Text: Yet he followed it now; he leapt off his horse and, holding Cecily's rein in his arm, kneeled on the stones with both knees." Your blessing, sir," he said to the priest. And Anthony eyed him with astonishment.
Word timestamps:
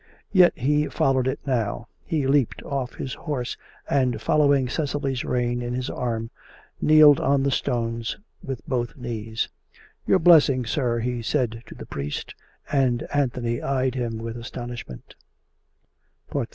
Yet 0.31 0.53
he 0.57 0.87
followed 0.87 1.27
it 1.27 1.39
now; 1.45 1.87
he 2.03 2.25
leapt 2.25 2.63
off 2.63 2.95
his 2.95 3.13
horse 3.13 3.55
and, 3.87 4.15
holding 4.19 4.67
Cecily's 4.67 5.23
rein 5.23 5.61
in 5.61 5.75
his 5.75 5.91
arm, 5.91 6.31
kneeled 6.81 7.19
on 7.19 7.43
the 7.43 7.51
stones 7.51 8.17
with 8.41 8.65
both 8.67 8.97
knees." 8.97 9.47
Your 10.07 10.17
blessing, 10.17 10.65
sir," 10.65 10.97
he 11.01 11.21
said 11.21 11.61
to 11.67 11.75
the 11.75 11.85
priest. 11.85 12.33
And 12.71 13.05
Anthony 13.13 13.61
eyed 13.61 13.93
him 13.93 14.17
with 14.17 14.37
astonishment. 14.37 15.13